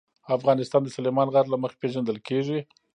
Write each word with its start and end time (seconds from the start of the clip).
افغانستان 0.37 0.81
د 0.83 0.89
سلیمان 0.97 1.27
غر 1.33 1.45
له 1.51 1.57
مخې 1.63 1.79
پېژندل 1.81 2.17
کېږي. 2.27 2.59